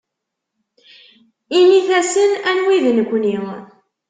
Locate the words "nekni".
2.97-3.37